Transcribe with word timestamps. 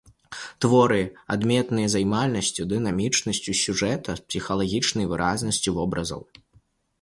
Творы 0.63 1.01
адметныя 1.35 1.91
займальнасцю, 1.95 2.65
дынамічнасцю 2.71 3.51
сюжэта, 3.63 4.17
псіхалагізмам, 4.29 5.05
выразнасцю 5.13 5.69
вобразаў. 5.79 6.21